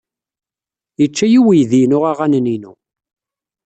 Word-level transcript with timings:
Yečča-iyi 0.99 1.39
uydi-inu 1.47 1.97
aɣanen-inu. 2.11 2.71